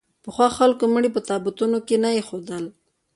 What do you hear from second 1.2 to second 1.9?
تابوتونو